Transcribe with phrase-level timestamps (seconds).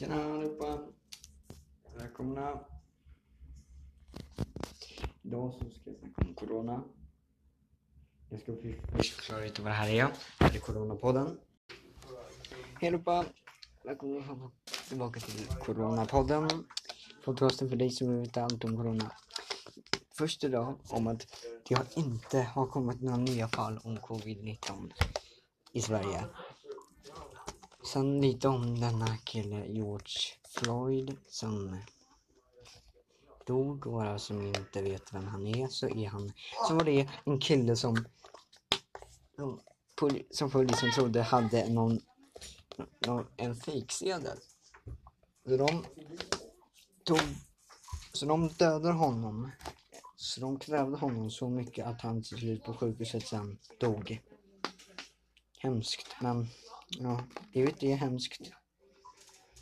[0.00, 0.78] Tjena allihopa!
[1.96, 2.60] Välkomna!
[5.22, 6.84] Idag så ska jag snacka om Corona.
[8.30, 8.52] Jag ska
[8.96, 10.04] först förklara lite vad det här är.
[10.38, 11.40] Det här är Coronapodden.
[12.80, 13.24] Hej allihopa!
[13.84, 14.50] Välkomna
[14.88, 16.48] tillbaka till Coronapodden.
[17.24, 19.12] Podcasten för dig som vill veta allt om Corona.
[20.14, 21.26] Först idag om att
[21.68, 24.92] det har inte har kommit några nya fall om Covid-19
[25.72, 26.24] i Sverige.
[27.84, 30.16] Sen lite om denna kille George
[30.48, 31.78] Floyd som
[33.46, 36.32] dog och alla som inte vet vem han är så är han,
[36.68, 38.04] så var det en kille som
[39.40, 39.60] som,
[40.30, 42.00] som polisen trodde hade någon,
[43.06, 44.38] någon en fejksedel.
[45.44, 45.84] Så de
[47.04, 47.20] tog,
[48.12, 49.50] så de dödade honom.
[50.16, 54.20] Så de kvävde honom så mycket att han till slut på sjukhuset sen dog.
[55.58, 56.48] Hemskt men
[56.98, 58.52] Ja, livet är hemskt.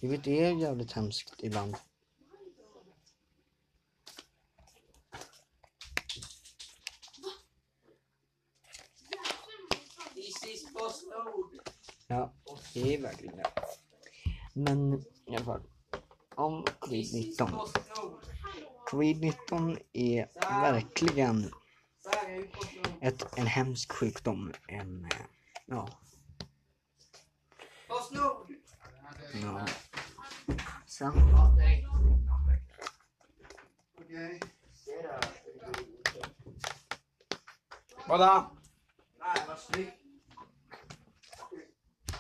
[0.01, 1.77] Livet är jävligt hemskt ibland.
[12.07, 12.35] Ja,
[12.75, 13.51] det är verkligen det.
[14.53, 15.63] Men i alla fall.
[16.35, 17.69] Om covid-19.
[18.91, 20.29] Covid-19 är
[20.61, 21.53] verkligen
[23.01, 24.53] ett, en hemsk sjukdom.
[24.69, 25.11] En, eh,
[25.67, 25.99] ja, Ja.
[38.09, 38.51] 报答。